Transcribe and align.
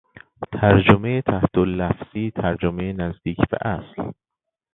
ترجمهی 0.53 1.21
تحتاللفظی، 1.21 2.31
ترجمهی 2.31 2.93
نزدیک 2.93 3.37
به 3.37 3.57
اصل 3.61 4.11